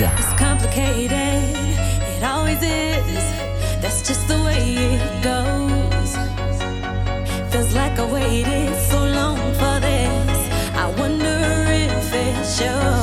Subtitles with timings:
[0.00, 0.12] Mix.
[0.20, 3.24] It's complicated, it always is.
[3.80, 6.16] That's just the way it goes.
[7.52, 10.38] Feels like I waited so long for this.
[10.76, 11.36] I wonder
[11.68, 12.97] if it shows.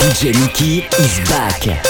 [0.00, 1.89] DJ Mickey is back.